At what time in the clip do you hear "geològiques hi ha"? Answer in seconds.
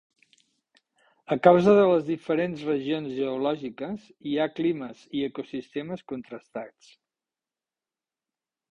3.19-4.49